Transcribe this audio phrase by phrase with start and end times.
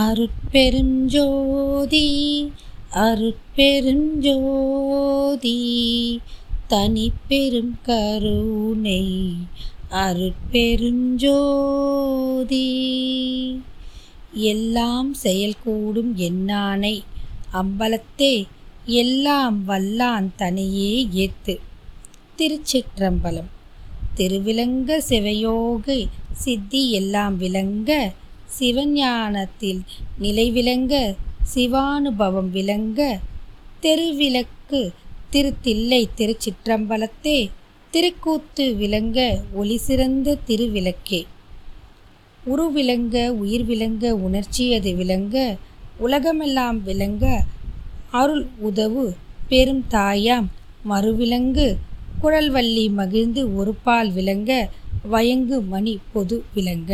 [0.00, 2.06] அருட்பெருஞ்சோதி
[2.90, 4.40] அருட்பெருஞ்சோதி
[6.70, 9.40] தனிப்பெரும் கருணை
[9.90, 11.34] அருட்பெருஞ்சோதி.
[14.32, 17.02] எல்லாம் செயல்கூடும் என்னானை
[17.52, 18.46] அம்பலத்தே
[18.84, 21.58] எல்லாம் வல்லான் தனியே ஏத்து.
[22.38, 23.48] திருச்சிற்றம்பலம்
[24.16, 28.12] திருவிலங்க சிவயோக சித்தி எல்லாம் விளங்க
[28.58, 29.80] சிவஞானத்தில்
[30.20, 30.94] நிலைவிளங்க
[31.54, 33.00] சிவானுபவம் விளங்க
[33.80, 34.80] தெருவிளக்கு
[35.30, 37.38] திருத்தில்லை திருச்சிற்றம்பலத்தே
[37.92, 39.18] திருக்கூத்து விளங்க
[39.52, 41.20] ஒளி சிறந்த திருவிளக்கே.
[42.46, 45.36] உருவிளங்க உயிர் விளங்க உணர்ச்சி அது விளங்க
[45.98, 47.24] உலகமெல்லாம் விளங்க
[48.20, 49.04] அருள் உதவு
[49.48, 50.48] பெரும் தாயாம்
[50.88, 51.66] மறுவிலங்கு
[52.22, 54.52] குழல்வள்ளி மகிழ்ந்து ஒருபால் விளங்க
[55.04, 56.90] வயங்கு மணி பொது விளங்க.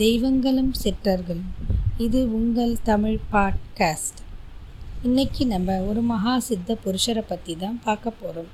[0.00, 1.52] தெய்வங்களும் சிற்றர்களும்
[1.96, 4.20] இது உங்கள் தமிழ் பாட்காஸ்ட்.
[5.02, 8.50] இன்னைக்கு நம்ம ஒரு மகா சித்த புருஷரை பற்றி தான் பார்க்க போகிறோம்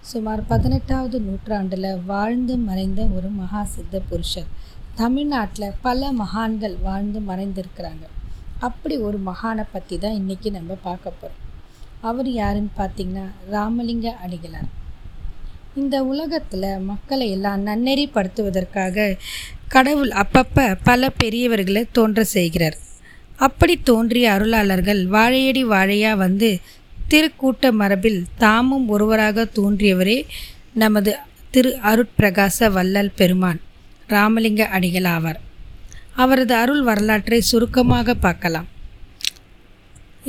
[0.00, 4.48] சுமார் பதினெட்டாவது நூற்றாண்டில் வாழ்ந்து மறைந்த ஒரு மகா சித்த புருஷர்.
[4.94, 8.04] தமிழ்நாட்டில் பல மகான்கள் வாழ்ந்து மறைந்திருக்கிறாங்க.
[8.58, 11.42] அப்படி ஒரு மகானை பற்றி தான் இன்றைக்கி நம்ம பார்க்க போகிறோம்
[12.00, 14.70] அவர் யாருன்னு பார்த்தீங்கன்னா ராமலிங்க அடிகளார்.
[15.80, 19.06] இந்த உலகத்தில் மக்களை எல்லாம் நன்னெறிப்படுத்துவதற்காக
[19.74, 22.76] கடவுள் அப்பப்போ பல பெரியவர்களை தோன்ற செய்கிறார்.
[23.46, 26.50] அப்படி தோன்றிய அருளாளர்கள் வாழையடி வாழையாக வந்து
[27.10, 30.18] திருக்கூட்ட மரபில் தாமும் ஒருவராக தோன்றியவரே
[30.82, 31.12] நமது
[31.56, 33.60] திரு அருட்பிரகாச வல்லல் பெருமான்
[34.14, 35.40] ராமலிங்க அடிகள் ஆவார்.
[36.22, 38.68] அவரது அருள் வரலாற்றை சுருக்கமாக பார்க்கலாம்.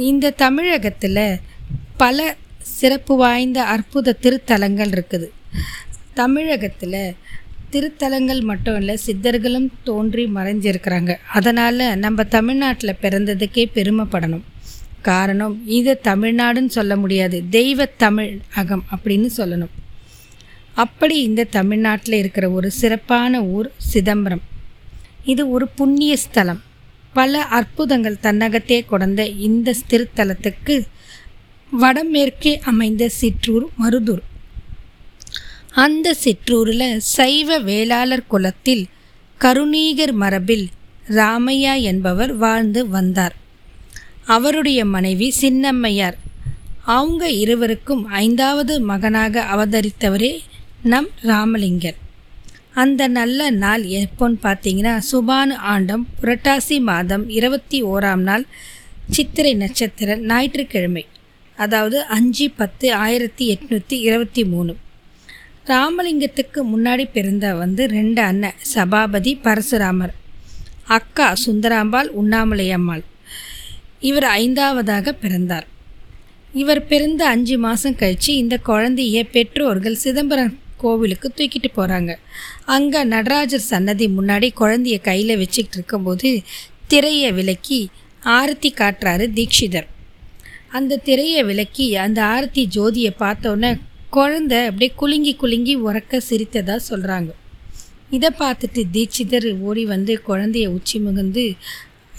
[0.10, 1.24] இந்த தமிழகத்தில்
[2.04, 2.36] பல
[2.78, 5.28] சிறப்பு வாய்ந்த அற்புத திருத்தலங்கள் இருக்குது.
[6.14, 7.16] தமிழகத்தில்
[7.72, 11.16] திருத்தலங்கள் மட்டும் இல்லை சித்தர்களும் தோன்றி மறைஞ்சிருக்கிறாங்க.
[11.28, 14.42] அதனால் நம்ம தமிழ்நாட்டில் பிறந்ததுக்கே பெருமைப்படணும்.
[15.02, 17.44] காரணம் இது தமிழ்நாடுன்னு சொல்ல முடியாது.
[17.50, 19.74] தெய்வ தமிழ் அகம் அப்படின்னு சொல்லணும்.
[20.74, 24.42] அப்படி இந்த தமிழ்நாட்டில் இருக்கிற ஒரு சிறப்பான ஊர் சிதம்பரம்.
[25.26, 26.62] இது ஒரு புண்ணிய ஸ்தலம்.
[27.14, 30.86] பல அற்புதங்கள் தன்னகத்தே கொண்ட இந்த திருத்தலத்துக்கு
[31.82, 34.24] வடமேற்கே அமைந்த சிற்றூர் மருதூர்.
[35.84, 38.86] அந்த சிற்றூரில் சைவ வேளாளர் குலத்தில்
[39.42, 40.64] கருணீகர் மரபில்
[41.08, 43.36] ராமையா என்பவர் வாழ்ந்து வந்தார்.
[44.26, 46.18] அவருடைய மனைவி சின்னம்மையார்.
[46.96, 50.32] அவங்க இருவருக்கும் ஐந்தாவது மகனாக அவதரித்தவரே
[50.84, 52.00] நம் ராமலிங்கர்.
[52.74, 58.48] அந்த நல்ல நாள் எப்போன்னு பார்த்தீங்கன்னா சுபானு ஆண்டம் புரட்டாசி மாதம் இருபத்தி ஓராம் நாள்
[59.10, 61.06] சித்திரை நட்சத்திர ஞாயிற்றுக்கிழமை
[61.58, 64.74] அதாவது அஞ்சு பத்து ஆயிரத்தி எட்நூற்றி இருபத்தி மூணு.
[65.68, 70.14] ராமலிங்கத்துக்கு முன்னாடி பிறந்த வந்து ரெண்டு அண்ணன் சபாபதி பரசுராமர்.
[70.88, 73.04] அக்கா சுந்தராம்பாள் உண்ணாமலை அம்மாள்
[74.00, 75.68] இவர் ஐந்தாவதாக பிறந்தார்.
[76.54, 82.12] இவர் பிறந்த அஞ்சு மாதம் கழித்து இந்த குழந்தைய பெற்றோர்கள் சிதம்பரம் கோவிலுக்கு தூக்கிட்டு போகிறாங்க
[82.66, 86.30] அங்கே நடராஜர் சன்னதி முன்னாடி குழந்தைய கையில் வச்சுக்கிட்டு இருக்கும்போது
[86.88, 87.80] திரையை விலக்கி
[88.38, 89.88] ஆரத்தி காட்டுறாரு தீக்ஷிதர்
[90.72, 93.72] அந்த திரையை விலக்கி அந்த ஆரத்தி ஜோதியை பார்த்தோன்னே
[94.16, 97.32] குழந்தை அப்படியே குலுங்கி குலுங்கி உறக்க சிரித்ததாக சொல்கிறாங்க
[98.10, 101.56] இதை பார்த்துட்டு தீட்சிதர் ஓடி வந்து குழந்தைய உச்சி முகந்து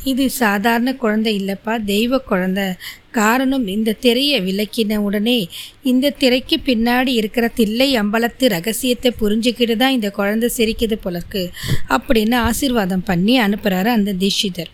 [0.04, 2.66] இது சாதாரண குழந்தை இல்லைப்பா தெய்வ குழந்தை.
[3.10, 5.48] காரணம் இந்த திரையை விளக்கின உடனே
[5.82, 11.50] இந்த திரைக்கு பின்னாடி இருக்கிற தில்லை அம்பலத்து ரகசியத்தை புரிஞ்சுக்கிட்டு தான் இந்த குழந்தை சிரிக்குது போலருக்கு
[11.88, 14.72] அப்படின்னு ஆசீர்வாதம் பண்ணி அனுப்புகிறாரு அந்த தீட்சிதர்.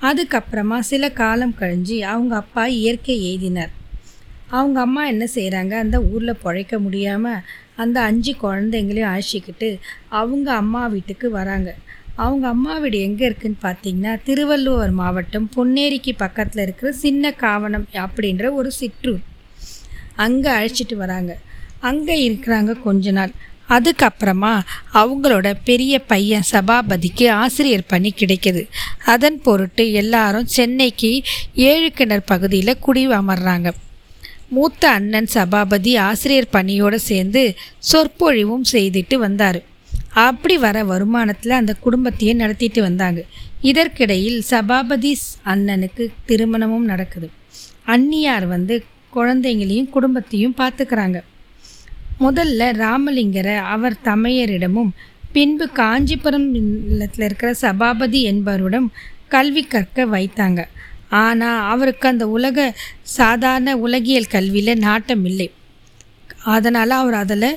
[0.00, 3.72] அதுக்கப்புறமா சில காலம் கழிஞ்சு அவங்க அப்பா இயற்கை எய்தினார்.
[4.56, 7.44] அவங்க அம்மா என்ன செய்கிறாங்க அந்த ஊரில் பிழைக்க முடியாமல்
[7.82, 9.68] அந்த அஞ்சு குழந்தைங்களையும் அழைச்சிக்கிட்டு
[10.20, 11.70] அவங்க அம்மா வீட்டுக்கு வராங்க.
[12.24, 18.70] அவங்க அம்மா வீடு எங்கே இருக்குன்னு பார்த்தீங்கன்னா திருவள்ளுவர் மாவட்டம் பொன்னேரிக்கு பக்கத்தில் இருக்கிற சின்ன காவனம் அப்படின்ற ஒரு
[18.80, 19.22] சிற்றூர்.
[20.24, 21.32] அங்கே அழைச்சிட்டு வராங்க.
[21.90, 23.32] அங்கே இருக்கிறாங்க கொஞ்ச நாள்.
[23.76, 24.52] அதுக்கப்புறமா
[25.00, 28.62] அவங்களோட பெரிய பையன் சபாபதிக்கு ஆசிரியர் பணி கிடைக்கிது.
[29.14, 31.12] அதன் பொருட்டு எல்லாரும் சென்னைக்கு
[31.70, 33.70] ஏழு கிணறு பகுதியில் குடி அமர்றாங்க
[34.54, 37.42] மூத்த அண்ணன் சபாபதி ஆசிரியர் பணியோடு சேர்ந்து
[37.92, 39.58] சொற்பொழிவும் செய்துட்டு வந்தார்.
[40.26, 43.20] அப்படி வர வருமானத்தில் அந்த குடும்பத்தையே நடத்திட்டு வந்தாங்க.
[43.62, 45.12] இதற்கிடையில் சபாபதி
[45.44, 47.28] அண்ணனுக்கு திருமணமும் நடக்குது.
[47.84, 48.84] அன்னியார் வந்து
[49.14, 51.18] குழந்தைங்களையும் குடும்பத்தையும் பார்த்துக்கிறாங்க.
[52.20, 54.92] முதல்ல ராமலிங்கரை அவர் தமையரிடமும்
[55.32, 56.48] பின்பு காஞ்சிபுரம்
[56.90, 58.88] இல்லத்தில் இருக்கிற சபாபதி என்பவரிடம்
[59.28, 60.60] கல்வி கற்க வைத்தாங்க.
[61.20, 62.58] ஆனால் அவருக்கு அந்த உலக
[63.18, 65.48] சாதாரண உலகியல் கல்வியில் நாட்டம் இல்லை
[66.54, 67.50] அதனால் அவர் அதில்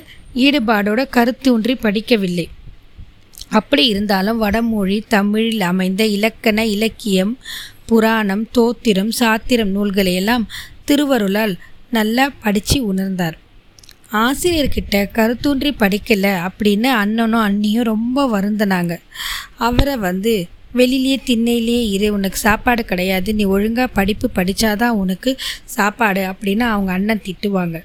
[0.44, 2.46] ஈடுபாடோட கருத்தூன்றி படிக்கவில்லை.
[3.50, 7.32] அப்படி இருந்தாலும் வடமொழி தமிழில் அமைந்த இலக்கண இலக்கியம்
[7.86, 10.44] புராணம் தோத்திரம் சாத்திரம் நூல்களையெல்லாம்
[10.84, 11.54] திருவருளால்
[11.90, 13.36] நல்லா படித்து உணர்ந்தார்.
[14.24, 18.94] ஆசிரியர்கிட்ட கருத்தூன்றி படிக்கலை அப்படின்னு அண்ணனும் அண்ணியும் ரொம்ப வருந்தினாங்க.
[19.68, 20.34] அவரை வந்து
[20.78, 23.28] வெளியிலேயே திண்ணையிலேயே இரு உனக்கு சாப்பாடு கிடையாது.
[23.38, 25.30] நீ ஒழுங்காக படிப்பு படித்தாதான் உனக்கு
[25.76, 27.76] சாப்பாடு அப்படின்னு அவங்க அண்ணன் திட்டுவாங்க.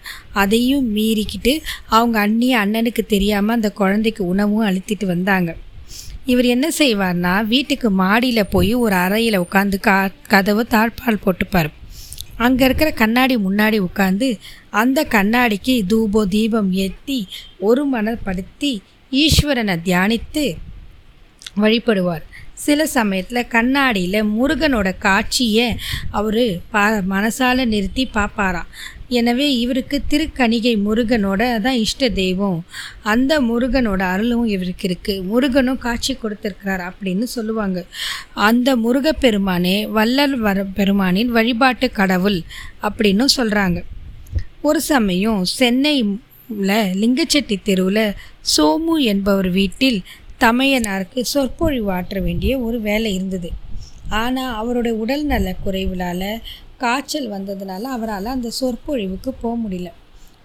[0.44, 1.54] அதையும் மீறிக்கிட்டு
[1.98, 5.52] அவங்க அண்ணியை அண்ணனுக்கு தெரியாமல் அந்த குழந்தைக்கு உணவும் அழுத்திட்டு வந்தாங்க.
[6.32, 9.96] இவர் என்ன செய்வார்னா வீட்டுக்கு மாடியில் போய் ஒரு அறையில் உட்காந்து கா
[10.34, 11.70] கதவை தாழ்பால் போட்டுப்பார்.
[12.46, 14.28] அங்கே இருக்கிற கண்ணாடி முன்னாடி உட்காந்து
[14.82, 17.18] அந்த கண்ணாடிக்கு தூபோ தீபம் ஏற்றி
[17.70, 18.74] ஒரு மனப்படுத்தி
[19.12, 20.46] ஈஸ்வரனை தியானித்து
[21.62, 22.26] வழிபடுவார்.
[22.66, 25.68] சில சமயத்தில் கண்ணாடியில் முருகனோட காட்சியை
[26.20, 26.44] அவர்
[26.74, 28.72] பா மனசால் நிறுத்தி பார்ப்பாராம்
[29.20, 32.60] எனவே இவருக்கு திருக்கணிகை முருகனோட தான் இஷ்ட தெய்வம்.
[33.14, 37.80] அந்த முருகனோட அருளும் இவருக்கு இருக்குது முருகனும் காட்சி கொடுத்துருக்கிறார் அப்படின்னு சொல்லுவாங்க.
[38.50, 42.40] அந்த முருகப்பெருமானே வள்ளல் வர பெருமானின் வழிபாட்டு கடவுள்
[42.90, 43.80] அப்படின்னும் சொல்கிறாங்க
[44.70, 46.18] ஒரு சமயம் சென்னையில்
[47.02, 48.06] லிங்கச்செட்டி தெருவில்
[48.54, 50.00] சோமு என்பவர் வீட்டில்
[50.44, 53.50] தமையனாருக்கு சொற்பொழிவு ஆற்ற வேண்டிய ஒரு வேலை இருந்தது.
[54.22, 56.30] ஆனால் அவருடைய உடல் நல குறைவுலால்
[56.78, 59.90] காய்ச்சல் வந்ததுனால அவரால் அந்த சொற்பொழிவுக்கு போக முடியல.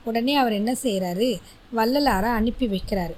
[0.04, 1.28] உடனே அவர் என்ன செய்கிறாரு
[1.76, 3.14] வள்ளலாரை அனுப்பி வைக்கிறாரு.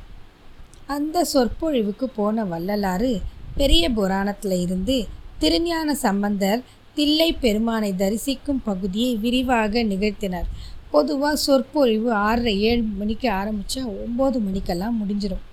[0.87, 3.13] அந்த சொற்பொழிவுக்கு போன வள்ளலாறு
[3.57, 4.97] பெரிய புராணத்தில் இருந்து
[5.39, 6.63] திருஞான சம்பந்தர்
[6.97, 10.49] தில்லை பெருமானை தரிசிக்கும் பகுதியை விரிவாக நிகழ்த்தினார்.
[10.91, 15.45] பொதுவாக சொற்பொழிவு ஆறரை ஏழு மணிக்கு ஆரம்பித்தா ஒம்பது மணிக்கெல்லாம் முடிஞ்சிடும்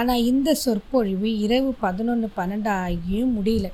[0.00, 3.68] ஆனால் இந்த சொற்பொழிவு இரவு பதினொன்று பன்னெண்டு ஆகியும் முடியல.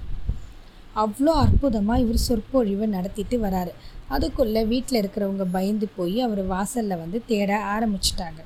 [1.03, 3.73] அவ்வளோ அற்புதமாக இவர் சொற்பொழிவை நடத்திட்டு வராரு.
[4.15, 8.41] அதுக்குள்ளே வீட்டில் இருக்கிறவங்க பயந்து போய் அவர் வாசலில் வந்து தேட ஆரம்பிச்சிட்டாங்க.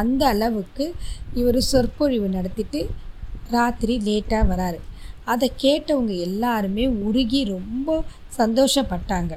[0.00, 0.84] அந்த அளவுக்கு
[1.40, 2.80] இவர் சொற்பொழிவு நடத்திட்டு
[3.56, 4.78] ராத்திரி லேட்டாக வராரு.
[5.32, 7.88] அதை கேட்டவங்க எல்லாருமே உருகி ரொம்ப
[8.38, 9.32] சந்தோஷப்பட்டாங்க.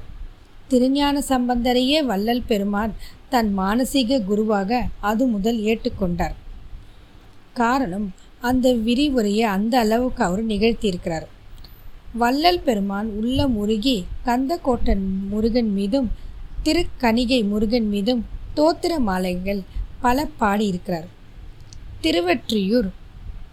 [0.71, 2.93] திருஞான சம்பந்தரையே வள்ளல் பெருமான்
[3.33, 4.71] தன் மானசீக குருவாக
[5.09, 6.35] அது முதல் ஏற்றுக்கொண்டார்.
[7.53, 8.07] காரணம்
[8.41, 11.25] அந்த விரிவுரையை அந்த அளவுக்கு அவர் நிகழ்த்தியிருக்கிறார்.
[12.21, 16.09] வள்ளல் பெருமான் உள்ள முருகி கந்தக்கோட்டன் முருகன் மீதும்
[16.63, 19.61] திருக்கணிகை முருகன் மீதும் தோத்திர மாலைகள்
[20.01, 21.07] பல பாடியிருக்கிறார்.
[22.01, 22.89] திருவற்றியூர்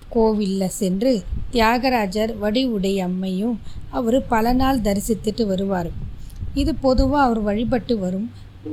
[0.08, 1.12] கோவிலில் சென்று
[1.50, 3.56] தியாகராஜர் வடிவுடை அம்மையும்
[3.90, 5.90] அவர் பல நாள் தரிசித்துட்டு வருவார்.
[6.54, 8.30] இது பொதுவாக அவர் வழிபட்டு வரும்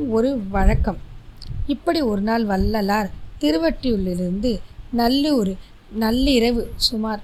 [0.09, 0.97] ஒரு வழக்கம்.
[1.67, 3.09] இப்படி ஒரு நாள் வள்ளலார்
[3.41, 4.51] திருவற்றியூரிலிருந்து
[4.91, 5.55] நல்லூர்
[5.99, 7.19] நள்ளிரவு சுமார்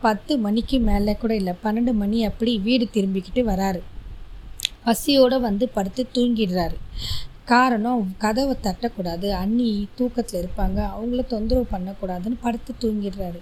[0.00, 1.54] பத்து மணிக்கு மேலே கூட இல்லை.
[1.64, 3.80] பன்னெண்டு மணி அப்படி வீடு திரும்பிக்கிட்டு வராரு.
[4.84, 6.74] பசியோடு வந்து படுத்து தூங்கிடுறாரு.
[7.44, 9.30] காரணம் கதவை தட்டக்கூடாது.
[9.30, 10.90] அண்ணி தூக்கத்தில் இருப்பாங்க.
[10.92, 13.38] அவங்கள தொந்தரவு பண்ணக்கூடாதுன்னு படுத்து தூங்கிடுறாரு.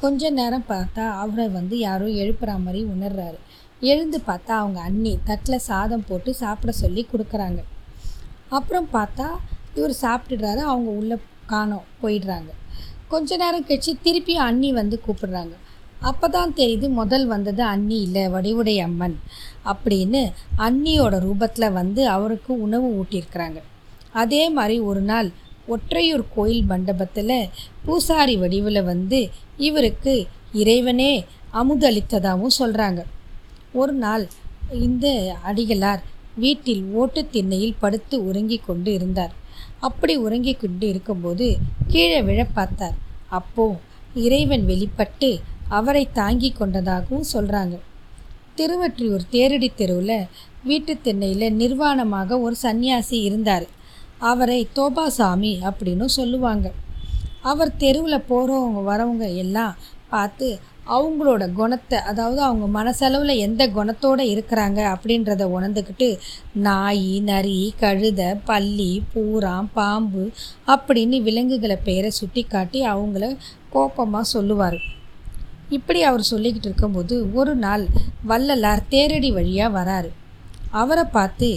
[0.00, 3.38] கொஞ்ச நேரம் பார்த்தா அவரை வந்து யாரோ எழுப்புற மாதிரி உணர்றாரு.
[3.80, 7.62] எழுந்து பார்த்தா அவங்க அண்ணி தட்டில் சாதம் போட்டு சாப்பிட சொல்லி கொடுக்குறாங்க.
[8.48, 9.26] அப்புறம் பார்த்தா
[9.74, 10.56] இவர் சாப்பிட்டுடுறாரு.
[10.56, 12.48] அவங்க உள்ளே காணோம் போயிடுறாங்க.
[13.12, 15.54] கொஞ்ச நேரம் கழிச்சு திருப்பியும் அண்ணி வந்து கூப்பிடுறாங்க.
[16.08, 19.16] அப்போ தான் தெரியுது முதல் வந்தது அண்ணி இல்லை வடிவுடை அம்மன்
[19.72, 20.22] அப்படின்னு
[20.66, 23.58] அண்ணியோட ரூபத்தில் வந்து அவருக்கு உணவு ஊட்டியிருக்கிறாங்க.
[24.22, 25.28] அதே மாதிரி ஒரு நாள்
[25.74, 27.38] ஒற்றையூர் கோயில் மண்டபத்தில்
[27.86, 29.20] பூசாரி வடிவில் வந்து
[29.68, 30.14] இவருக்கு
[30.62, 31.12] இறைவனே
[31.60, 33.00] அமுதளித்ததாகவும் சொல்கிறாங்க
[33.80, 34.24] ஒரு நாள்
[34.86, 35.06] இந்த
[35.50, 36.04] அடிகளார்
[36.44, 39.34] வீட்டில் ஓட்டு திண்ணையில் படுத்து உறங்கி கொண்டு இருந்தார்.
[39.80, 41.56] அப்படி உறங்கிக் கொண்டு இருக்கும்போது
[41.88, 42.96] கீழே விழ பார்த்தார்.
[43.28, 43.76] அப்போ
[44.14, 45.30] இறைவன் வெளிப்பட்டு
[45.68, 47.76] அவரை தாங்கி கொண்டதாகவும் சொல்கிறாங்க
[48.56, 50.28] திருவற்றியூர் தேரடி தெருவில்
[50.62, 53.66] வீட்டு திண்ணையில் நிர்வாணமாக ஒரு சன்னியாசி இருந்தார்.
[54.18, 56.72] அவரை தோபாசாமி அப்படின்னு சொல்லுவாங்க.
[57.42, 59.76] அவர் தெருவில் போகிறவங்க வரவங்க எல்லாம்
[60.08, 60.48] பார்த்து
[60.94, 66.08] அவங்களோட குணத்தை அதாவது அவங்க மனசளவில் எந்த குணத்தோடு இருக்கிறாங்க அப்படின்றத உணர்ந்துக்கிட்டு
[66.66, 70.24] நாய் நரி கழுத பல்லி பூரான் பாம்பு
[70.74, 73.24] அப்படின்னு விலங்குகளை பெயரை சுட்டி காட்டி அவங்கள
[73.74, 74.78] கோபமாக சொல்லுவார்.
[75.68, 77.84] இப்படி அவர் சொல்லிக்கிட்டு இருக்கும்போது ஒரு நாள்
[78.24, 80.10] வள்ளலார் தேரடி வழியாக வராரு.
[80.80, 81.50] அவரை பார்த்து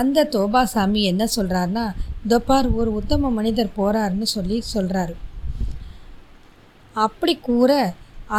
[0.00, 1.86] அந்த தோபாசாமி என்ன சொல்கிறாருன்னா
[2.32, 5.14] தொப்பார் ஒரு உத்தம மனிதர் போகிறாருன்னு சொல்லி சொல்கிறாரு
[6.96, 7.70] அப்படி கூற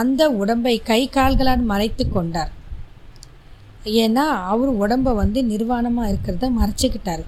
[0.02, 2.52] அந்த உடம்பை கை கால்களால் மறைத்து கொண்டார்.
[4.04, 7.24] ஏன்னா அவர் உடம்பை வந்து நிர்வாணமாக இருக்கிறத மறைச்சிக்கிட்டார்.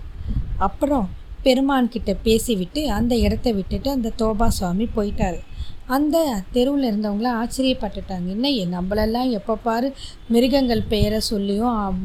[0.68, 1.08] அப்புறம்
[1.46, 5.38] பெருமான் கிட்ட பேசிவிட்டு அந்த இடத்த விட்டுட்டு அந்த தோபா சுவாமி போயிட்டார்.
[5.96, 6.18] அந்த
[6.56, 8.28] தெருவில் இருந்தவங்களாம் ஆச்சரியப்பட்டுட்டாங்க.
[8.34, 9.90] என்ன நம்மளெல்லாம் எப்போ பாரு
[10.34, 12.02] மிருகங்கள் பெயரை சொல்லியும்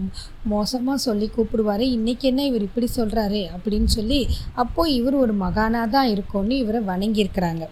[0.53, 1.85] மோசமாக சொல்லி கூப்பிடுவார்.
[1.97, 4.21] இன்றைக்கி என்ன இவர் இப்படி சொல்கிறாரு அப்படின்னு சொல்லி
[4.63, 7.67] அப்போது இவர் ஒரு மகானாக தான் இருக்கும்னு இவரை வணங்கியிருக்கிறாங்க.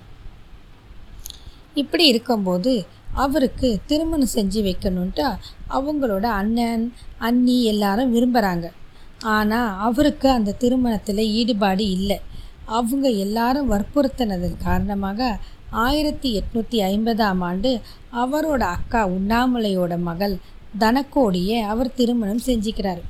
[1.74, 5.36] இப்படி இருக்கும்போது அவருக்கு திருமணம் செஞ்சு வைக்கணுன்ட்டு
[5.68, 8.70] அவங்களோட அண்ணன் அண்ணி எல்லாரும் விரும்புகிறாங்க
[9.18, 12.20] ஆனால் அவருக்கு அந்த திருமணத்தில் ஈடுபாடு இல்லை.
[12.64, 15.38] அவங்க எல்லாரும் வற்புறுத்தினதன் காரணமாக
[15.70, 17.80] ஆயிரத்தி எட்நூற்றி ஐம்பதாம் ஆண்டு
[18.12, 20.38] அவரோட அக்கா உண்ணாமலையோட மகள்
[20.78, 23.02] தனக்கோடியை அவர் திருமணம் செஞ்சுக்கிறார்.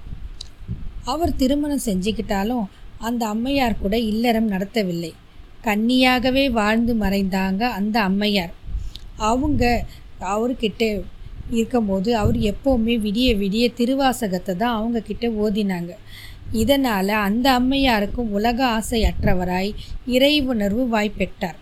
[1.05, 2.64] அவர் திருமணம் செஞ்சுக்கிட்டாலும்
[2.99, 5.14] அந்த அம்மையார் கூட இல்லறம் நடத்தவில்லை.
[5.67, 8.52] கன்னியாகவே வாழ்ந்து மறைந்தாங்க அந்த அம்மையார்.
[9.31, 9.62] அவங்க
[10.35, 10.83] அவர்கிட்ட
[11.59, 15.93] இருக்கும்போது அவர் எப்போவுமே விடிய விடிய திருவாசகத்தை தான் அவங்கக்கிட்ட ஓதினாங்க.
[16.62, 19.71] இதனால் அந்த அம்மையாருக்கும் உலக ஆசை அற்றவராய்
[20.14, 21.59] இறை உணர்வு வாய்ப்பெற்றார்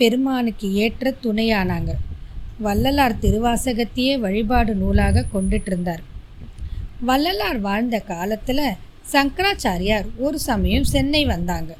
[0.00, 1.92] பெருமானுக்கு ஏற்ற துணையானாங்க.
[2.66, 6.02] வள்ளலார் திருவாசகத்தையே வழிபாடு நூலாக கொண்டுட்டு இருந்தார்
[7.08, 8.64] வள்ளலார் வாழ்ந்த காலத்தில்
[9.12, 11.70] சங்கராச்சாரியார் ஒரு சமயம் சென்னை வந்தாங்க.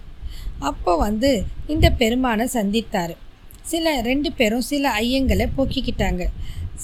[0.58, 3.16] அப்போ வந்து இந்த பெருமானை சந்தித்தார்.
[3.62, 6.26] சில ரெண்டு பேரும் சில ஐயங்களை போக்கிக்கிட்டாங்க.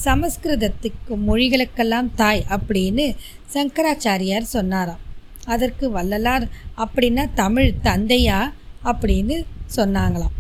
[0.05, 3.17] சமஸ்கிருதத்துக்கு மொழிகளுக்கெல்லாம் தாய் அப்படின்னு
[3.55, 4.99] சங்கராச்சாரியார் சொன்னாராம்.
[5.45, 8.53] அதற்கு வள்ளலார் அப்படின்னா தமிழ் தந்தையா?
[8.85, 9.45] அப்படின்னு
[9.77, 10.35] சொன்னாங்களாம்.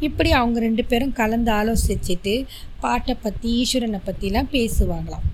[0.00, 2.46] இப்படி அவங்க ரெண்டு பேரும் கலந்து ஆலோசிச்சுட்டு
[2.80, 5.26] பாட்டை பற்றி ஈஸ்வரனை பற்றிலாம் பேசுவாங்களாம்.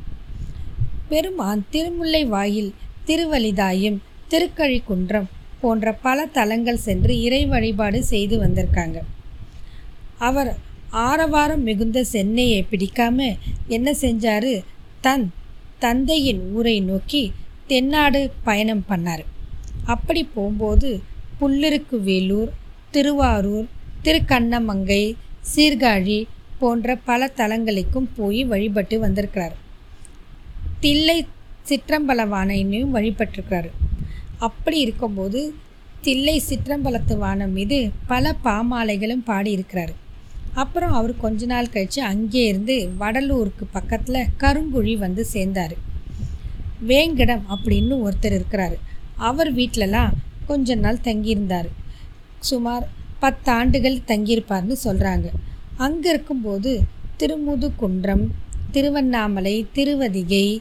[1.09, 2.75] பெருமான் திருமுல்லை வாயில்
[3.07, 3.99] திருவலிதாயும்
[4.31, 5.25] திருக்கழிக்குன்றம்
[5.65, 8.99] போன்ற பல தலங்கள் சென்று இறை வழிபாடு செய்து வந்திருக்காங்க.
[10.19, 10.51] அவர்
[10.91, 13.19] ஆரவாரம் மிகுந்த சென்னையை பிடிக்காம
[13.67, 14.55] என்ன செஞ்சாரு?
[15.01, 15.25] தன்
[15.79, 17.23] தந்தையின் ஊரை நோக்கி
[17.67, 19.25] தென்னாடு பயணம் பண்ணார்.
[19.85, 20.91] அப்படி போகும்போது
[21.41, 22.51] புல்லிருக்கு வேலூர்
[22.91, 23.67] திருவாரூர்
[24.05, 25.03] திருக்கண்ணமங்கை
[25.55, 26.19] சீர்காழி
[26.59, 29.57] போன்ற பல தலங்களுக்கும் போய் வழிபட்டு வந்திருக்கிறார்.
[30.81, 31.19] தில்லை
[31.69, 33.71] சிற்றம்பலவானையும் வழிபட்டிருக்கிறாரு.
[34.39, 35.55] அப்படி இருக்கும்போது
[36.01, 39.95] தில்லை சிற்றம்பலத்து வானம் மீது பல பாமாலைகளும் பாடியிருக்கிறாரு.
[40.55, 45.75] அப்புறம் அவர் கொஞ்ச நாள் கழித்து அங்கே இருந்து வடலூருக்கு பக்கத்தில் கருங்குழி வந்து சேர்ந்தார்.
[46.81, 48.77] வேங்கடம் அப்படின்னு ஒருத்தர் இருக்கிறாரு.
[49.17, 50.13] அவர் வீட்டிலலாம்
[50.47, 51.69] கொஞ்ச நாள் தங்கியிருந்தார்.
[52.41, 52.87] சுமார்
[53.19, 55.27] பத்து ஆண்டுகள் தங்கியிருப்பார்னு சொல்கிறாங்க
[55.77, 56.81] அங்கே இருக்கும்போது
[57.19, 58.25] திருமுதுகுன்றம்
[58.71, 60.61] திருவண்ணாமலை திருவதிகை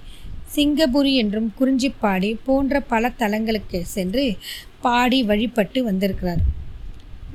[0.55, 4.23] சிங்கபுரி என்றும் குறிஞ்சிப்பாடி போன்ற பல தலங்களுக்கு சென்று
[4.85, 6.41] பாடி வழிபட்டு வந்திருக்கிறார்.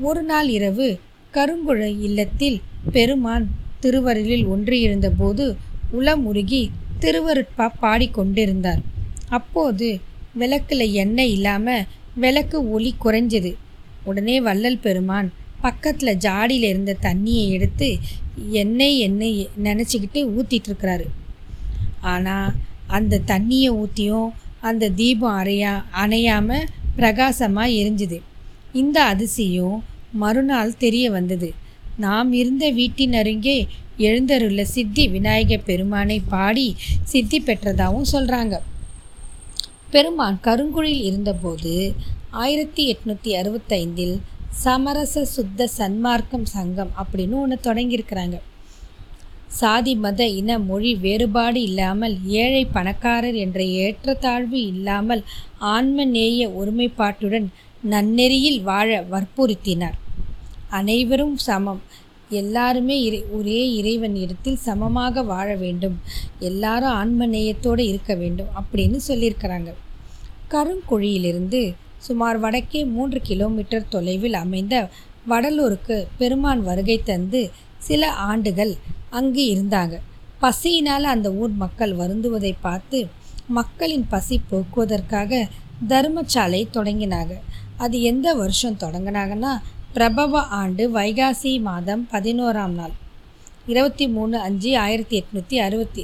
[0.08, 0.88] ஒரு நாள் இரவு
[1.34, 2.58] கருங்குழை இல்லத்தில்
[2.92, 3.46] பெருமான்
[3.82, 5.44] திருவருளில் ஒன்றியிருந்தபோது
[5.98, 6.62] உளமுருகி
[7.02, 8.82] திருவருட்பா பாடிக்கொண்டிருந்தார்
[9.38, 9.88] அப்போது
[10.40, 11.86] விளக்கில் எண்ணெய் இல்லாமல்
[12.22, 13.52] விளக்கு ஒளி குறைஞ்சது.
[14.04, 15.28] உடனே வள்ளல் பெருமான்
[15.60, 17.88] பக்கத்தில் ஜாடியில் இருந்த தண்ணியை எடுத்து
[18.62, 21.06] எண்ணெய் எண்ணெய் நினச்சிக்கிட்டு ஊற்றிட்டு இருக்கிறாரு.
[22.12, 22.48] ஆனால்
[22.96, 24.28] அந்த தண்ணியை ஊற்றியும்
[24.60, 28.18] அந்த தீபம் அறையா அணையாமல் பிரகாசமாக எரிஞ்சுது.
[28.72, 29.76] இந்த அதிசயம்
[30.12, 31.48] மறுநாள் தெரிய வந்தது.
[31.96, 33.58] நாம் இருந்த வீட்டின் அருகே
[33.98, 36.66] எழுந்தருள்ள சித்தி விநாயக பெருமானை பாடி
[37.02, 38.56] சித்தி பெற்றதாகவும் சொல்கிறாங்க
[39.90, 41.72] பெருமான் கருங்குழியில் இருந்தபோது
[42.30, 44.16] ஆயிரத்தி எட்நூற்றி அறுபத்தைந்தில்
[44.62, 48.36] சமரச சுத்த சன்மார்க்கம் சங்கம் அப்படின்னு ஒன்று தொடங்கியிருக்கிறாங்க.
[49.48, 55.22] சாதி மத இன மொழி வேறுபாடு இல்லாமல் ஏழை பணக்காரர் என்ற ஏற்றத்தாழ்வு இல்லாமல்
[55.58, 57.46] ஆன்ம நேய ஒருமைப்பாட்டுடன்
[57.90, 59.96] நன்னெறியில் வாழ வற்புறுத்தினார்.
[60.68, 61.82] அனைவரும் சமம்.
[62.30, 65.96] எல்லாருமே இறை ஒரே இறைவன் இடத்தில் சமமாக வாழ வேண்டும்.
[66.38, 69.70] எல்லாரும் ஆன்ம நேயத்தோடு இருக்க வேண்டும் அப்படின்னு சொல்லியிருக்கிறாங்க.
[70.50, 74.88] கருங்குழியிலிருந்து சுமார் வடக்கே மூன்று கிலோமீட்டர் தொலைவில் அமைந்த
[75.28, 78.72] வடலூருக்கு பெருமான் வருகை தந்து சில ஆண்டுகள்
[79.10, 79.94] அங்கு இருந்தாங்க.
[80.40, 82.98] பசியினால் அந்த ஊர் மக்கள் வருந்துவதை பார்த்து
[83.46, 85.48] மக்களின் பசி போக்குவதற்காக
[85.88, 87.34] தர்மசாலை தொடங்கினாங்க.
[87.76, 89.52] அது எந்த வருஷம் தொடங்கினாங்கன்னா
[89.92, 92.94] பிரபவ ஆண்டு வைகாசி மாதம் பதினோராம் நாள்.
[93.66, 96.02] இருபத்தி மூணு அஞ்சு ஆயிரத்தி எட்நூற்றி அறுபத்தி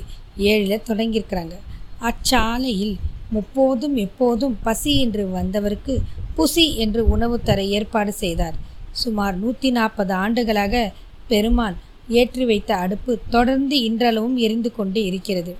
[0.50, 1.54] ஏழில் தொடங்கியிருக்கிறாங்க.
[2.00, 2.96] அச்சாலையில்
[3.34, 5.94] முப்போதும் எப்போதும் பசி என்று வந்தவருக்கு
[6.36, 8.56] புசி என்று உணவு தர ஏற்பாடு செய்தார்.
[8.90, 10.92] சுமார் நூற்றி நாற்பது ஆண்டுகளாக
[11.28, 11.76] பெருமான்
[12.08, 15.52] ஏற்றி வைத்த அடுப்பு தொடர்ந்து இன்றளவும் எரிந்து கொண்டு இருக்கிறது.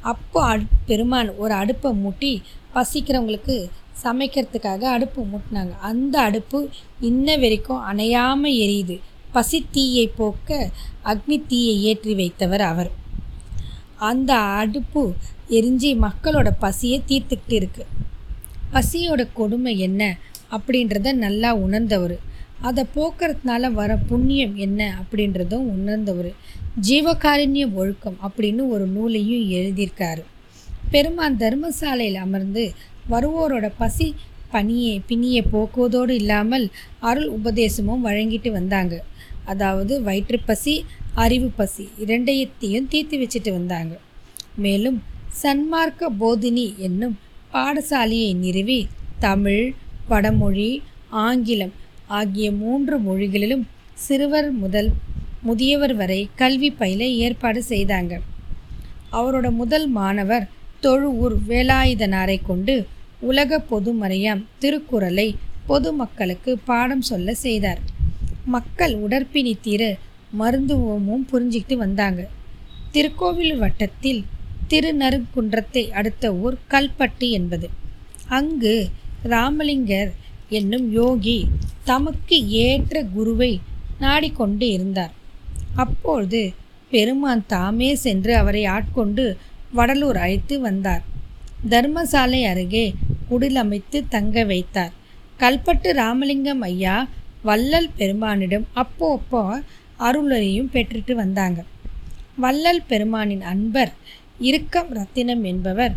[0.00, 2.32] அப்போ அடு பெருமான் ஒரு அடுப்பை மூட்டி
[2.74, 3.56] பசிக்கிறவங்களுக்கு
[4.02, 5.72] சமைக்கிறதுக்காக அடுப்பு மூட்டினாங்க.
[5.80, 6.58] அந்த அடுப்பு
[7.00, 8.96] இன்ன வரைக்கும் அணையாமல் எரியுது.
[9.32, 10.70] பசி தீயை போக்க
[11.04, 12.90] அக்னி தீயை ஏற்றி வைத்தவர் அவர்.
[13.96, 15.02] அந்த அடுப்பு
[15.48, 17.86] எரிஞ்சு மக்களோட பசியை தீர்த்துக்கிட்டு இருக்கு.
[18.72, 20.02] பசியோட கொடுமை என்ன
[20.56, 22.16] அப்படின்றத நல்லா உணர்ந்தவர்.
[22.60, 26.32] அதை போக்குறதுனால வர புண்ணியம் என்ன அப்படின்றதும் உணர்ந்தவர்.
[26.88, 30.22] ஜீவகாருண்ய ஒழுக்கம் அப்படின்னு ஒரு நூலையும் எழுதியிருக்காரு.
[30.90, 32.72] பெருமான் தர்மசாலையில் அமர்ந்து
[33.10, 34.14] வருவோரோட பசி
[34.50, 36.68] பணியை பிணியை போக்குவதோடு இல்லாமல்
[37.00, 39.02] அருள் உபதேசமும் வழங்கிட்டு வந்தாங்க.
[39.44, 43.94] அதாவது வயிற்றுப்பசி அறிவு பசி இரண்டையத்தையும் தீர்த்து வச்சுட்டு வந்தாங்க.
[44.56, 45.02] மேலும்
[45.42, 47.18] சன்மார்க்க போதினி என்னும்
[47.52, 48.80] பாடசாலையை நிறுவி
[49.18, 49.72] தமிழ்
[50.08, 51.72] வடமொழி ஆங்கிலம்
[52.18, 53.64] ஆகிய மூன்று மொழிகளிலும்
[53.94, 54.90] சிறுவர் முதல்
[55.42, 58.14] முதியவர் வரை கல்வி பயில ஏற்பாடு செய்தாங்க.
[59.12, 60.46] அவரோட முதல் மாணவர்
[60.80, 62.74] தொழுவூர் வேலாயுதனாரை கொண்டு
[63.20, 65.28] உலக பொதுமறையாம் திருக்குறளை
[65.66, 67.80] பொதுமக்களுக்கு பாடம் சொல்ல செய்தார்.
[68.44, 69.82] மக்கள் உடற்பிணி தீர
[70.38, 72.20] மருந்துவமும் புரிஞ்சிக்கிட்டு வந்தாங்க.
[72.92, 74.24] திருக்கோவில் வட்டத்தில்
[74.68, 77.68] திருநறுங்குன்றத்தை அடுத்த ஊர் கல்பட்டு என்பது.
[78.28, 78.74] அங்கு
[79.24, 80.10] ராமலிங்கர்
[80.58, 81.38] என்னும் யோகி
[81.88, 83.52] தமக்கு ஏற்ற குருவை
[84.04, 85.12] நாடிக்கொண்டு இருந்தார்.
[85.82, 86.42] அப்பொழுது
[86.92, 89.24] பெருமான் தாமே சென்று அவரை ஆட்கொண்டு
[89.78, 91.02] வடலூர் அழைத்து வந்தார்.
[91.72, 92.86] தர்மசாலை அருகே
[93.30, 94.94] குடிலமைத்து தங்க வைத்தார்.
[95.40, 96.96] கல்பட்டு ராமலிங்கம் ஐயா
[97.48, 99.42] வள்ளல் பெருமானிடம் அப்போ அப்போ
[100.08, 101.60] அருளரையும் பெற்றுட்டு வந்தாங்க.
[102.44, 103.92] வள்ளல் பெருமானின் அன்பர்
[104.48, 105.94] இறுக்கம் ரத்தினம் என்பவர்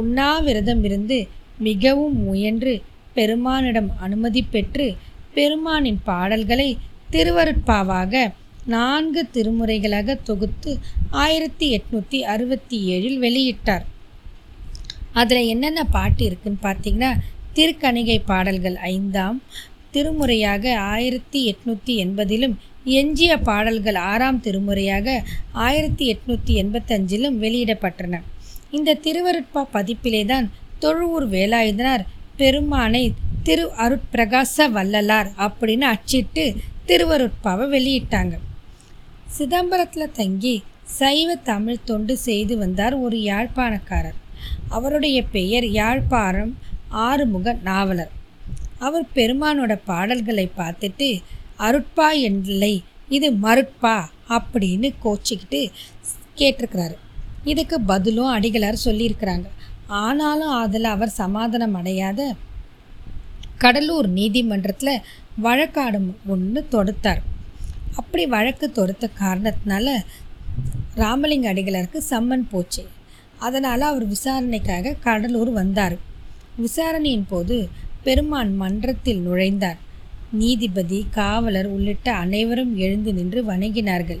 [0.00, 1.18] உண்ணாவிரதம் இருந்து
[1.58, 2.74] மிகவும் முயன்று
[3.16, 4.86] பெருமானிடம் அனுமதி பெற்று
[5.36, 6.68] பெருமானின் பாடல்களை
[7.14, 8.32] திருவருட்பாவாக
[8.74, 10.70] நான்கு திருமுறைகளாக தொகுத்து
[11.24, 13.84] ஆயிரத்தி எட்நூற்றி அறுபத்தி ஏழில் வெளியிட்டார்.
[15.20, 17.10] அதில் என்னென்ன பாட்டு இருக்குன்னு பார்த்தீங்கன்னா
[17.56, 19.38] திருக்கணிகை பாடல்கள் ஐந்தாம்
[19.94, 22.56] திருமுறையாக ஆயிரத்தி எட்நூற்றி எண்பதிலும்
[22.98, 25.14] எஞ்சிய பாடல்கள் ஆறாம் திருமுறையாக
[25.66, 28.20] ஆயிரத்தி எட்நூற்றி எண்பத்தஞ்சிலும் வெளியிடப்பட்டன.
[28.70, 30.46] இந்த திருவருட்பா பதிப்பிலே தான்
[30.78, 32.04] தொழுவூர் வேலாயுதனார்
[32.40, 33.02] பெருமானை
[33.42, 36.44] திரு அருட்பிரகாச வள்ளலார் அப்படின்னு அச்சிட்டு
[36.86, 38.34] திருவருட்பாவை வெளியிட்டாங்க.
[39.36, 40.62] சிதம்பரத்தில் தங்கி
[40.98, 44.18] சைவ தமிழ் தொண்டு செய்து வந்தார் ஒரு யாழ்ப்பாணக்காரர்.
[44.68, 46.52] அவருடைய பெயர் யாழ்ப்பாணம்
[46.88, 48.12] ஆறுமுக நாவலர்.
[48.78, 51.08] அவர் பெருமானோட பாடல்களை பார்த்துட்டு
[51.58, 52.74] அருட்பா இல்லை
[53.08, 53.96] இது மருட்பா
[54.28, 55.60] அப்படின்னு கோச்சிக்கிட்டு
[56.36, 56.96] கேட்டிருக்கிறாரு.
[57.44, 59.48] இதுக்கு பதிலும் அடிகளார் சொல்லியிருக்கிறாங்க.
[59.86, 62.34] ஆனாலும் அதில் அவர் சமாதானம் அடையாத
[63.58, 65.02] கடலூர் நீதிமன்றத்தில்
[65.42, 67.22] வழக்காடு ஒன்று தொடுத்தார்.
[67.94, 70.04] அப்படி வழக்கு தொடுத்த காரணத்தினால
[70.94, 72.86] ராமலிங்க அடிகளாருக்கு சம்மன் போச்சு.
[73.38, 75.98] அதனால் அவர் விசாரணைக்காக கடலூர் வந்தார்.
[76.56, 77.68] விசாரணையின் போது
[78.02, 79.76] பெருமான் மன்றத்தில் நுழைந்தார்.
[80.32, 84.20] நீதிபதி காவலர் உள்ளிட்ட அனைவரும் எழுந்து நின்று வணங்கினார்கள்.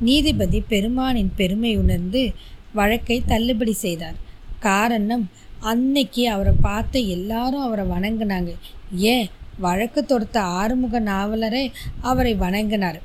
[0.00, 2.32] நீதிபதி பெருமானின் பெருமை உணர்ந்து
[2.72, 4.14] வழக்கை தள்ளுபடி செய்தார்.
[4.60, 5.24] காரணம்
[5.60, 8.50] அன்னைக்கு அவரை பார்த்த எல்லாரும் அவரை வணங்கினாங்க.
[8.94, 9.28] ஏன்?
[9.58, 11.64] வழக்கு தொடுத்த ஆறுமுக நாவலரே
[12.00, 12.98] அவரை வணங்கினார்.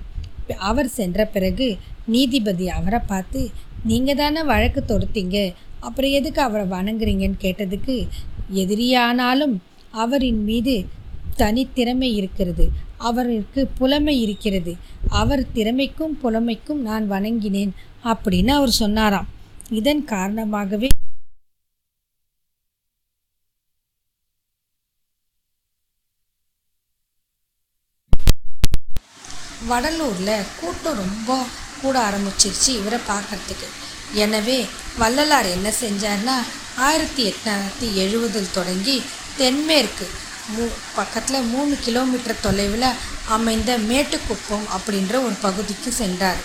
[0.57, 1.67] அவர் சென்ற பிறகு
[2.05, 3.51] நீதிபதி அவரை பார்த்து
[3.83, 5.53] நீங்கள் தானே வழக்கு தொடுத்தீங்க?
[5.79, 8.07] அப்புறம் எதுக்கு அவரை வணங்குறீங்கன்னு கேட்டதுக்கு
[8.53, 9.55] எதிரியானாலும்
[9.91, 10.85] அவரின் மீது
[11.37, 12.65] தனித்திறமை இருக்கிறது.
[12.97, 14.75] அவருக்கு புலமை இருக்கிறது.
[15.09, 17.71] அவர் திறமைக்கும் புலமைக்கும் நான் வணங்கினேன்
[18.03, 19.27] அப்படின்னு அவர் சொன்னாராம்.
[19.69, 20.87] இதன் காரணமாகவே
[29.69, 31.37] வடலூரில் கூட்டம் ரொம்ப
[31.81, 33.67] கூட ஆரம்பிச்சிருச்சு இவரை பார்க்கறதுக்கு.
[34.23, 34.57] எனவே
[35.01, 36.35] வள்ளலார் என்ன செஞ்சார்னா
[36.87, 38.97] ஆயிரத்தி எட்நூத்தி எழுபதில் தொடங்கி
[39.39, 40.05] தென்மேற்கு
[40.55, 40.63] மூ
[40.97, 42.89] பக்கத்தில் மூணு கிலோமீட்டர் தொலைவில்
[43.35, 46.41] அமைந்த மேட்டுக்குப்பம் அப்படின்ற ஒரு பகுதிக்கு சென்றார்.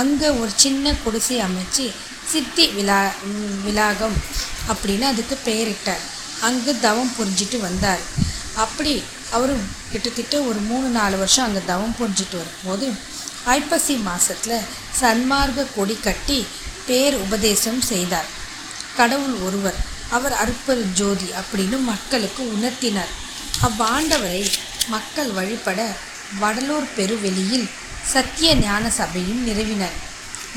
[0.00, 1.86] அங்கே ஒரு சின்ன குடிசை அமைச்சு
[2.32, 3.00] சித்தி விழா
[3.66, 4.16] விலாகம்
[4.70, 6.02] அப்படின்னு அதுக்கு பெயரிட்டார்.
[6.48, 8.02] அங்கு தவம் புரிஞ்சிட்டு வந்தார்.
[8.64, 8.94] அப்படி
[9.36, 9.52] அவர்
[9.92, 12.86] கிட்டத்தட்ட ஒரு மூணு நாலு வருஷம் அங்கே தவம் புரிஞ்சிட்டு வரும்போது
[13.56, 14.66] ஐப்பசி மாதத்தில்
[15.00, 16.38] சன்மார்க்க கொடி கட்டி
[16.88, 18.28] பேர் உபதேசம் செய்தார்.
[18.98, 19.78] கடவுள் ஒருவர்
[20.16, 23.12] அவர் அற்பர் ஜோதி அப்படின்னு மக்களுக்கு உணர்த்தினார்.
[23.66, 24.42] அவ்வாண்டவரை
[24.94, 25.80] மக்கள் வழிபட
[26.40, 27.68] வடலூர் பெருவெளியில்
[28.12, 29.96] சத்திய ஞான சபையும் நிறுவினர்.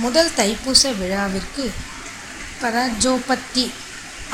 [0.04, 1.64] முதல் தைப்பூச விழாவிற்கு
[2.62, 3.66] பரஜோபத்தி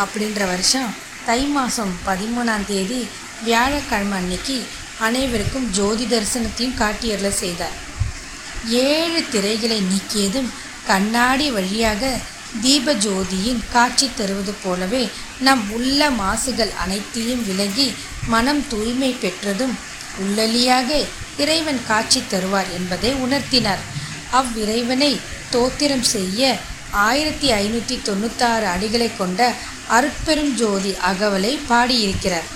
[0.04, 0.91] அப்படின்ற வருஷம்
[1.28, 3.00] தை மாதம் பதிமூணாம் தேதி
[3.45, 4.65] வியாழக்கிழமை அன்னைக்கு
[5.00, 7.76] அனைவருக்கும் ஜோதி தரிசனத்தையும் காட்டியருள செய்தார்.
[8.69, 10.50] ஏழு திரைகளை நீக்கியதும்
[10.88, 12.10] கண்ணாடி வழியாக
[12.62, 17.93] தீப ஜோதியின் காட்சி தருவது போலவே நம் உள்ள மாசுகள் அனைத்தையும் விலகி
[18.28, 19.78] மனம் தூய்மை பெற்றதும்
[20.19, 21.00] உள்ளலியாக
[21.38, 23.84] இறைவன் காட்சி தருவார் என்பதை உணர்த்தினார்.
[24.32, 25.19] அவ்விறைவனை
[25.52, 26.60] தோத்திரம் செய்ய
[26.91, 29.54] ஆயிரத்தி ஐநூற்றி தொண்ணூத்தாறு அடிகளை கொண்ட
[29.89, 32.47] அருட்பெரும் ஜோதி அகவலை பாடியிருக்கிறார்.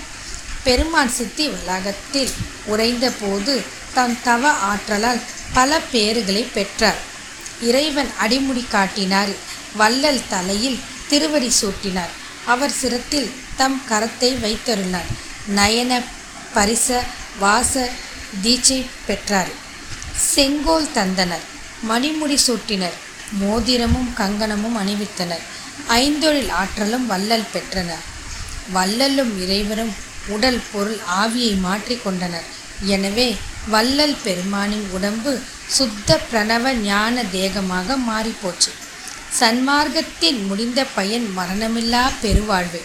[0.64, 2.30] பெருமான் சித்தி வளாகத்தில்
[2.64, 3.62] உறைந்த போது
[3.94, 5.20] தன் தவ ஆற்றலால்
[5.52, 7.00] பல பேறுகளை பெற்றார்
[7.60, 9.28] இறைவன் அடிமுடி காட்டினார்.
[9.76, 12.12] வள்ளல் தலையில் திருவடி சூட்டினார்.
[12.46, 15.10] அவர் சிரத்தில் தம் கரத்தை வைத்தருளினார்.
[15.56, 16.02] நயன
[16.54, 17.00] பரிச
[17.38, 17.90] வாச
[18.42, 19.48] தீட்சை பெற்றார்.
[20.16, 21.44] செங்கோல் தந்தனர்.
[21.88, 22.96] மணிமுடி சூட்டினர்.
[23.40, 25.44] மோதிரமும் கங்கணமும் அணிவித்தனர்.
[25.88, 28.10] ஐந்தொழில் ஆற்றலும் வள்ளல் பெற்றனர்.
[28.74, 32.48] வள்ளலும் இறைவரும் உடல் பொருள் ஆவியை மாற்றிக் கொண்டனர்.
[32.94, 33.28] எனவே
[33.72, 35.32] வள்ளல் பெருமானின் உடம்பு
[35.76, 38.70] சுத்த பிரணவ ஞான தேகமாக மாறிப்போச்சு.
[39.38, 42.80] சன்மார்க்கத்தின் முடிந்த பயன் மரணமில்லா பெருவாழ்வு.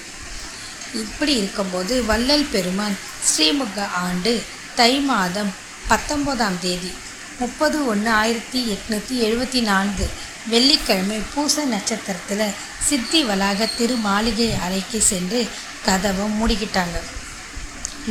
[1.04, 2.98] இப்படி இருக்கும்போது வள்ளல் பெருமான்
[3.30, 4.34] ஸ்ரீமுக ஆண்டு
[4.76, 5.52] தை மாதம்
[5.90, 6.92] பத்தொம்போதாம் தேதி
[7.40, 10.06] முப்பது ஒன்று ஆயிரத்தி எட்நூற்றி எழுபத்தி நான்கு
[10.52, 12.56] வெள்ளிக்கிழமை பூச நட்சத்திரத்தில்
[12.88, 15.42] சித்தி வளாக திரு மாளிகை அறைக்கு சென்று
[15.86, 16.98] கதவை மூடிக்கிட்டாங்க.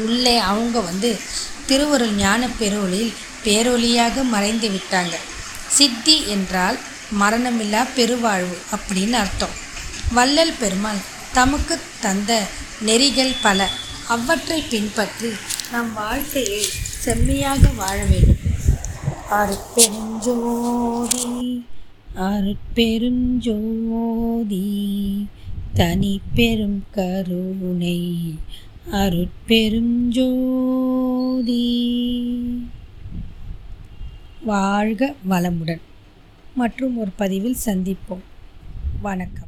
[0.05, 1.11] உள்ளே அவங்க வந்து
[1.67, 5.15] திருவருள் ஞான பெருவொளியில் பேரொளியாக மறைந்து விட்டாங்க.
[5.77, 6.79] சித்தி என்றால்
[7.21, 9.55] மரணமில்லா பெருவாழ்வு அப்படின்னு அர்த்தம்.
[10.15, 12.31] வள்ளல் பெருமாள் தமக்கு தந்த
[12.81, 13.69] நெறிகள் பல.
[14.09, 15.31] அவற்றை பின்பற்றி
[15.73, 16.63] நம் வாழ்க்கையை
[17.05, 18.43] செம்மையாக வாழ வேண்டும்.
[19.39, 21.25] அருட்பெருஞ்சோதி
[22.27, 23.07] அருட்பெருஞ்சோதி
[25.75, 27.99] தனி பெரும் கருணை
[28.93, 29.83] அருட்பெருஞ்சோதி
[34.45, 35.81] வாழ்க வளமுடன்.
[36.55, 38.23] மற்றும் ஒரு பதிவில் சந்திப்போம்.
[39.03, 39.46] வணக்கம்.